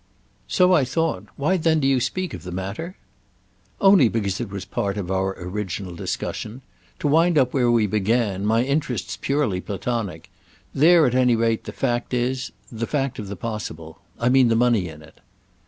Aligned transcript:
"So 0.47 0.73
I 0.73 0.83
thought. 0.83 1.25
Why 1.35 1.57
then 1.57 1.79
do 1.79 1.87
you 1.87 1.99
speak 1.99 2.33
of 2.33 2.41
the 2.41 2.51
matter?" 2.51 2.97
"Only 3.79 4.09
because 4.09 4.41
it 4.41 4.49
was 4.49 4.65
part 4.65 4.97
of 4.97 5.11
our 5.11 5.35
original 5.39 5.93
discussion. 5.93 6.63
To 6.97 7.07
wind 7.07 7.37
up 7.37 7.53
where 7.53 7.69
we 7.69 7.85
began, 7.85 8.43
my 8.43 8.63
interest's 8.63 9.15
purely 9.15 9.61
platonic. 9.61 10.31
There 10.73 11.05
at 11.05 11.13
any 11.13 11.35
rate 11.35 11.65
the 11.65 11.71
fact 11.71 12.15
is—the 12.15 12.87
fact 12.87 13.19
of 13.19 13.27
the 13.27 13.35
possible. 13.35 13.99
I 14.19 14.27
mean 14.29 14.47
the 14.47 14.55
money 14.55 14.87
in 14.87 15.03
it." 15.03 15.19